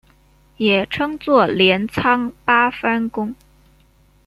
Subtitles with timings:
[0.57, 3.35] 也称作镰仓八幡宫。